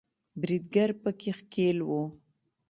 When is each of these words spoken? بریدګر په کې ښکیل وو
بریدګر 0.41 0.89
په 1.01 1.09
کې 1.19 1.31
ښکیل 1.37 1.77
وو 1.87 2.03